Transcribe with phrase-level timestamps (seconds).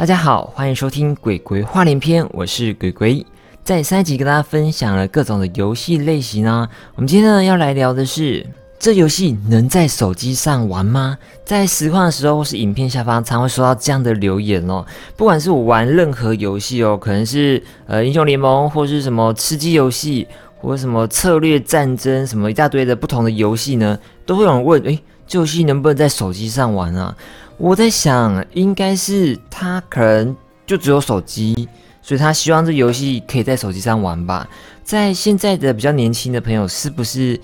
[0.00, 3.26] 大家好，欢迎收听《鬼鬼话连篇》，我是鬼鬼。
[3.62, 8.46] 在上一集跟大家分享了各种的游戏类型呢，我们今天呢要来聊的是，
[8.78, 11.18] 这游戏能在手机上玩吗？
[11.44, 14.82] 在实况的时候或是影片下方，常会收到这样的留言哦。
[15.18, 20.26] 不管是我玩任何游戏哦，可能是呃英雄联盟，或是什么吃鸡游戏，
[20.56, 27.14] 或什么策略战争，什么一大堆的不同的游戏呢，都会有人问：诶，这游戏能不能在手机上玩啊？
[27.62, 30.34] 我在想，应该是他可能
[30.66, 31.68] 就只有手机，
[32.00, 34.48] 所以他希望这游戏可以在手机上玩吧。
[34.82, 37.38] 在现在的比较年轻的朋友，是不是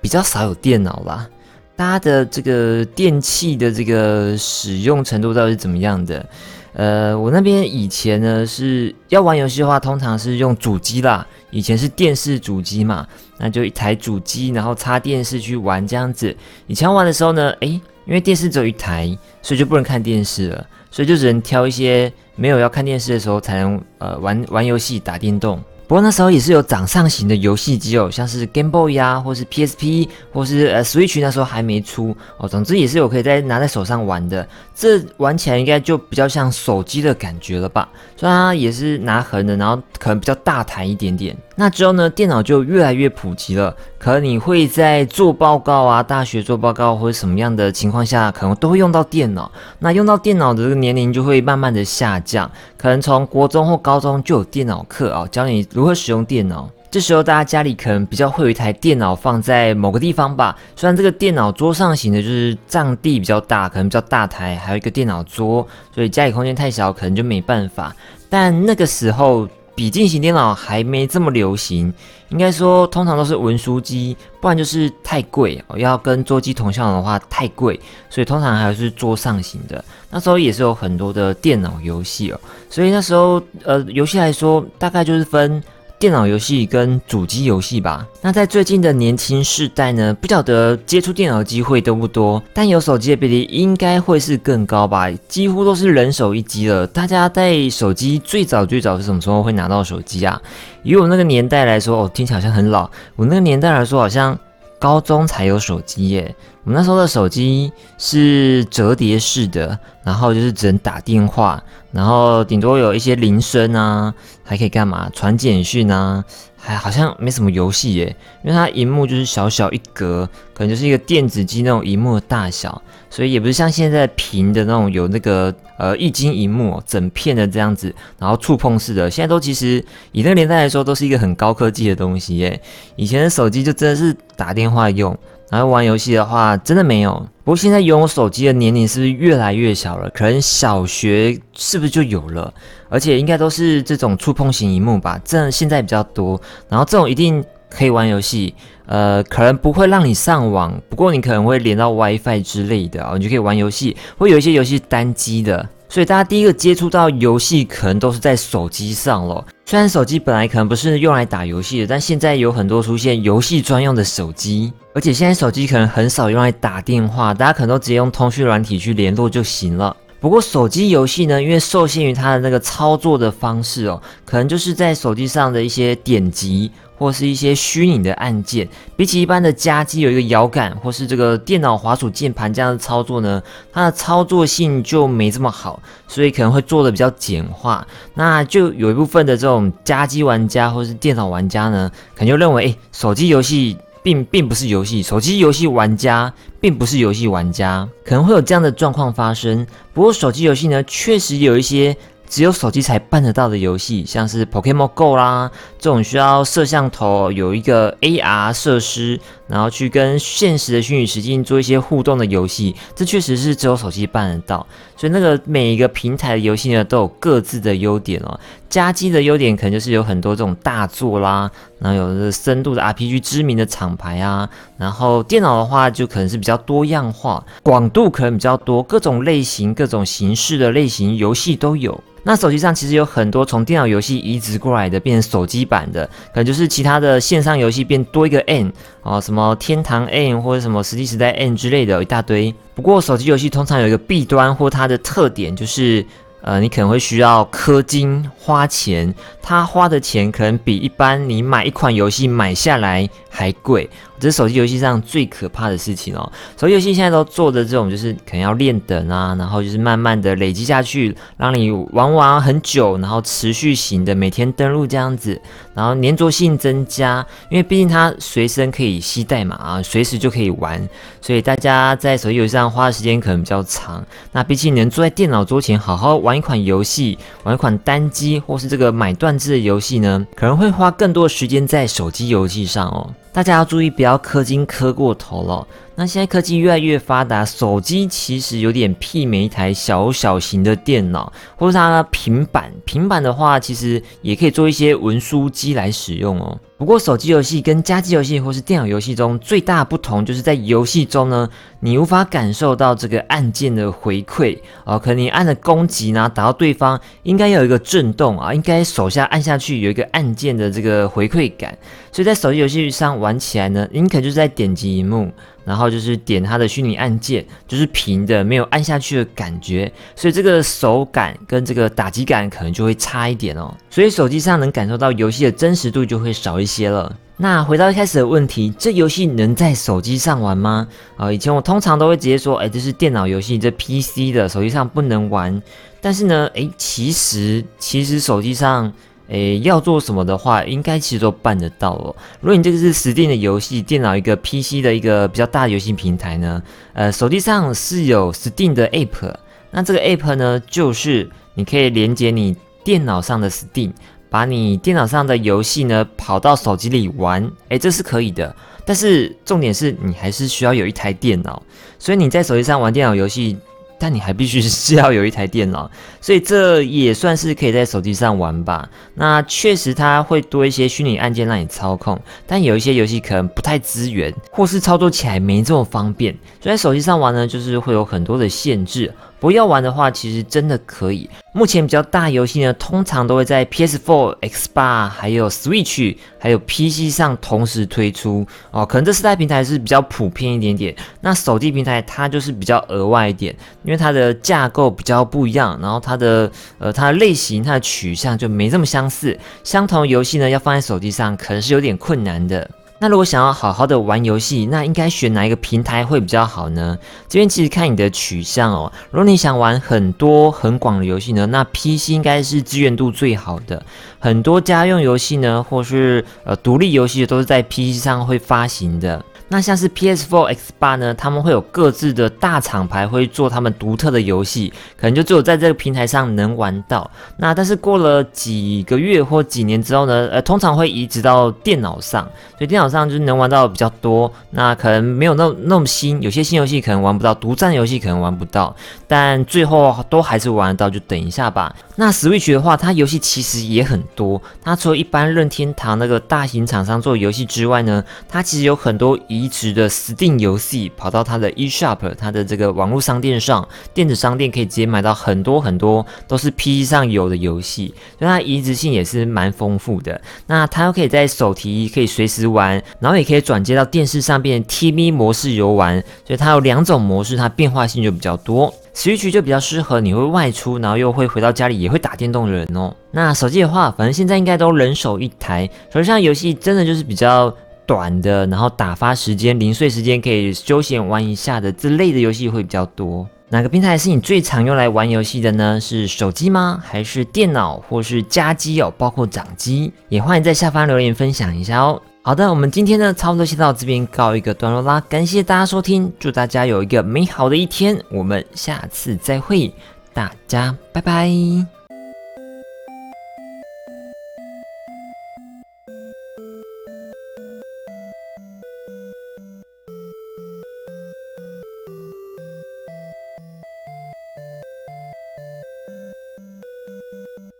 [0.00, 1.28] 比较少有电脑啦？
[1.76, 6.28] 大家的这个电器的这个使用程度到底是怎么样的？
[6.72, 11.24] 呃，我那边以前呢是要玩游戏的话，通常是用主机啦。
[11.52, 13.06] 以前是电视主机嘛，
[13.38, 16.36] 那就一台主机，然后插电视去玩这样子。
[16.66, 17.80] 以前玩的时候呢，诶。
[18.04, 25.62] 因为电视只有一台，所以就不能看电视了，所以就只能挑一些没有要看电视的时候才能呃玩玩游戏、打电动。
[25.88, 32.48] 不过那时候也是有掌上型的游戏机哦，像是 Game Boy 啊，或是 PSP，或是呃 Switch 那时候还没出哦。
[32.48, 37.86] 总之也是有可以在拿在手上玩的，这玩起来应该就比较像手机的感觉了吧？
[38.16, 41.36] 虽然它也是拿横的，然后可能比较大台一点点。
[41.56, 43.76] 那之后呢，电脑就越来越普及了。
[44.02, 49.48] 可能你会在做报告啊，大学做报告或者什么样的情况下，可能都会用到电脑。
[49.78, 52.50] 那用到电脑的这个年龄就会慢慢的下降。
[52.76, 56.68] 可能从国中或高中就有电脑课啊，教你如何使用电脑。
[56.90, 60.58] 这时候大家家里可能比较会有一台电脑放在某个地方吧。
[60.74, 65.64] 虽然这个电脑桌上型的就是占地比较大，可能比较大台，还有一个电脑桌，
[65.94, 67.94] 所以家里空间太小，可能就没办法。
[68.28, 69.48] 但那个时候。
[69.74, 71.92] 笔记型电脑还没这么流行，
[72.28, 75.78] 应该说通常都是文书机，不然就是太贵哦。
[75.78, 77.78] 要跟桌机同效的话太贵，
[78.10, 79.84] 所以通常还是桌上型的。
[80.10, 85.62] 那时候也是有很多的电脑游戏哦，所以那时候呃游戏来说，大概就是分。
[86.02, 88.04] 电脑游戏跟主机游戏吧。
[88.22, 95.08] 那在最近的年轻世代呢，不晓得接触电脑的机会多不多，但有手机的比例应该会是更高吧。
[95.28, 96.84] 几乎都是人手一机了。
[96.84, 100.42] 大家在手机最早最早是什么时候会拿到手机啊？
[100.82, 102.90] 以我那个年代来说，哦，听起来好像很老。
[103.14, 104.36] 我那个年代来说，好像
[104.82, 106.34] 高中才有手机耶。
[106.64, 111.62] 我们那时候的手机是折叠式的，然后就是只能打电话，
[111.92, 115.08] 然后顶多有一些铃声啊，还可以干嘛？
[115.14, 116.24] 传简讯啊，
[116.64, 122.80] 还好像没什么游戏耶，因为它荧幕就是小小一格，可能就是一个电子机那种荧幕的大小，
[123.10, 132.60] 所以也不是像现在屏的那种有那个呃液晶荧幕整片的这样子，然后触碰式的，现在都其实以那个年代来说都是一个很高科技的东西耶。
[132.94, 135.18] 以前的手机就真的是打电话用。
[135.52, 137.12] 然后玩游戏的话，真的没有。
[137.44, 140.08] 不过现在拥有手机的年龄是不是越来越小了？
[140.08, 142.50] 可能小学是不是就有了？
[142.88, 145.20] 而且应该都是这种触碰型荧幕吧？
[145.22, 146.40] 这现在比较多。
[146.70, 148.54] 然后这种一定可以玩游戏，
[148.86, 153.94] 呃，可能不会让你上网，不过你可能会连到 WiFi 之类的啊，你就可以玩游戏。
[154.16, 155.68] 会有一些游戏单机的。
[155.90, 159.44] 所以大家第一个接触到游戏，可能都是在手机上了。
[159.66, 169.96] 虽然手机本来可能不是用来打游戏的，但现在有很多出现游戏专用的手机，而且现在手机可能很少用来打电话，大家可能都直接用通讯软体去联络就行了。
[170.20, 176.70] 不过手机游戏呢，因为受限于它的那个操作的方式哦，可能就是在手机上的一些点击。
[176.98, 183.42] 或是一些虚拟的按键，比起一般的家机有一个摇杆，或是这个电脑滑鼠键盘这样的操作呢，
[183.72, 187.84] 它的操作性就没这么好，所以可能会做的比较简化。
[188.14, 199.66] 那就有一部分的这种家机玩家或是电脑玩家呢，可能就认为，哎，手机游戏并并不是游戏，手机游戏玩家并不是游戏玩家，可能会有这样的状况发生。
[199.92, 201.96] 不过手机游戏呢，确实有一些。
[202.28, 214.66] 只有手机才办得到的游戏，像是 Pokemon Go 啦，这种需要摄像头有一个 AR 设施，然后去跟现实的虚拟实境做一些互动的游戏，这确实是只有手机办得到。
[214.96, 218.40] 所以那个每一个平台的游戏呢，都有各自的优点哦。
[218.72, 224.48] 家机的优点可能就是有很多这种大作啦，然后有的深度的 RPG 知名的厂牌啊，
[224.78, 232.02] 然后电脑的话就可能是比较多样化，广度可能比较多，各种类型、各种形式的类型游戏都有。
[232.22, 238.72] 那手机上其实有很多从电脑游戏移植过来的，变成手机版的，可能就是其他的线上游戏变多一个 N
[239.02, 242.54] 啊，什么天堂 N 或者什么实际时代 N 之类的，一大堆。
[242.74, 246.06] 不过手机游戏通常有一个弊端或它的特点就是。
[246.42, 253.88] 呃，你可能会需要氪金花钱，他花的钱可能比一般你买一款游戏买下来还贵。
[254.22, 256.32] 这是手机游戏上最可怕的事情哦。
[256.56, 265.40] 手机游戏现在都做的这种，就是可能要练等啊，然后就是慢慢的累积下去，让你玩玩很久，然后持续型的每天登录这样子，
[265.74, 270.88] 然后粘着性增加，因为毕竟它随身可以携带嘛，啊，随时就可以玩，
[271.20, 274.06] 所以大家在手机游戏上花的时间可能比较长。
[274.30, 283.10] 那比起能坐在电脑桌前好好玩一款游戏，玩一款单机或是这个买断制的游戏呢，可能会花更多时间在手机游戏上哦。
[283.32, 285.66] 大家要注意，不要氪金氪过头了。
[285.94, 292.72] 那现在科技越来越发达，手机其实有点媲美一台小小型的电脑，或者它平板。
[292.86, 296.58] 平板的话，其实也可以做一些文书机来使用哦。
[296.78, 304.98] 不过，手机游戏跟家机游戏或是电脑游戏中最大不同，就是在游戏中呢，你无法感受到这个按键的回馈哦。
[304.98, 311.76] 可能你按了攻击呢，打到对方，应该有一个震动啊，应该手下按下去有一个按键的这个回馈感。
[312.10, 315.30] 所以在手机游戏上玩起来呢，你可就是在点击荧幕。
[315.64, 323.74] 然后就是点它的虚拟按键，就是平的，没有按下去的感觉，所以这个手感跟这个打击感可能就会差一点哦。
[323.90, 327.14] 所以手机上能感受到游戏的真实度就会少一些了。
[327.36, 330.86] 那回到一开始的问题，这游戏能在手机上玩吗？
[331.16, 335.60] 啊，以前我通常都会直接说，哎，这是电脑游戏，这 PC 的，手机上不能玩。
[336.00, 338.92] 但是呢，哎，其实其实手机上。
[339.32, 342.14] 诶，要做什么的话，应该其实都办得到哦。
[342.40, 349.34] 如果你这个是 Steam 的游戏，电脑一个 PC 的一个比较大的游戏平台呢，呃，手机上是有 Steam 的 App，
[349.70, 353.92] 那这个 App 呢，就是你可以连接你电脑上的 Steam，
[354.28, 358.54] 把你电脑上的游戏呢跑到手机里玩，诶，这是可以的。
[358.84, 361.62] 但是重点是你还是需要有一台电脑，
[361.98, 363.56] 所以你在手机上玩电脑游戏。
[364.02, 365.88] 但你还必须是要有一台电脑，
[366.20, 368.88] 所以这也算是可以在手机上玩吧。
[369.14, 379.12] 那确实它会多一些虚拟按键让你操控，但有一些游戏可能不太支援，或是操作起来没这么方便，所以在手机上玩呢，就是会有很多的限制。
[379.42, 381.28] 不要玩的话，其实真的可以。
[381.52, 388.86] 目前比较大游戏呢，通常都会在 PS4、Xbox、还有 Switch、还有 PC 上同时推出哦。
[388.86, 390.94] 可能这四代平台是比较普遍一点点。
[391.22, 393.52] 那手机平台它就是比较额外一点，
[393.82, 399.36] 因为它的架构比较不一样，然后它的呃它的类型、它的取向就没这么相似。
[399.64, 402.70] 相同游戏呢，要放在手机上可能是有点困难的。
[403.02, 406.96] 那如果想要好好的玩游戏，那应该选哪一个平台会比较好呢？
[407.28, 408.92] 这边其实看你的取向哦。
[409.10, 413.84] 如果你想玩很多很广的游戏呢，那 PC 应该是资源度最好的。
[414.20, 419.24] 很多家用游戏呢，或是呃独立游戏都是在 PC 上会发行的。
[419.52, 427.08] 那像是 PS4、X 八呢，他们会有各自的大厂牌会做他们独特的游戏，可能就只有在这个平台上能玩到。
[427.36, 432.24] 那但是过了几个月或几年之后呢，呃，通常会移植到电脑上，
[432.56, 434.32] 所以电脑上就是能玩到比较多。
[434.52, 438.74] 那可能没有那那么新，有些新游戏可能玩不到，独占游戏可能玩不到，
[439.06, 441.76] 但最后都还是玩得到，就等一下吧。
[441.96, 449.41] 那 Switch 的话，它游戏其实也很多，它除了一般任天堂那个大型厂商做游戏之外呢，它其实有很多移。
[449.42, 460.20] 移植的 Steam 游戏跑到它的 eShop，它的这个网络商店上，电子商店可以直接买到很多很多都是 PC 上有的游戏，所以它移植性也是蛮丰富的。
[460.46, 468.72] 那它又可以在手提可以随时玩，然后也可以转接到电视上变 TV 模式游玩，所以它有两种模式，它变化性就比较多。
[468.94, 472.94] Switch 就比较适合你会外出，然后又会回到家里也会打电动的人哦。
[473.10, 477.52] 那手机的话，反正现在应该都人手一台，手机上游戏真的就是比较。
[477.92, 483.28] 短的，然后打发时间、零碎时间可以休闲玩一下的这类的游戏会比较多。
[483.50, 485.78] 哪个平台是你最常用来玩游戏的呢？
[485.78, 486.82] 是手机吗？
[486.82, 488.90] 还是电脑，或是家机哦？
[488.96, 492.00] 包括掌机，也欢迎在下方留言分享一下哦。
[492.22, 494.98] 好的，我们今天呢，差不多先到这边告一个段落啦。
[495.06, 498.02] 感谢大家收听，祝大家有一个美好的一天。
[498.10, 499.70] 我们下次再会，
[500.14, 501.81] 大家拜拜。